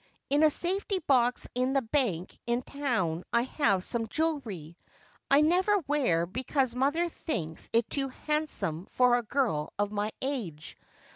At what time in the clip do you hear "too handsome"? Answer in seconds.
7.87-8.87